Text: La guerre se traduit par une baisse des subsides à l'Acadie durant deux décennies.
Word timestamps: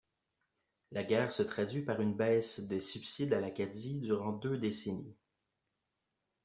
La 0.91 1.03
guerre 1.03 1.31
se 1.31 1.43
traduit 1.43 1.83
par 1.83 2.01
une 2.01 2.15
baisse 2.15 2.61
des 2.61 2.79
subsides 2.79 3.33
à 3.35 3.39
l'Acadie 3.39 3.99
durant 3.99 4.31
deux 4.31 4.57
décennies. 4.57 5.15